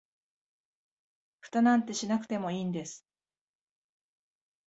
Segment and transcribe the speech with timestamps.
[1.41, 3.05] フタなんてしなくてもいいんです